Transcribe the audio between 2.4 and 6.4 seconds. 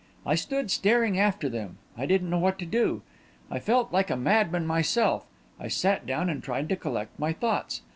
to do. I felt like a madman myself. I sat down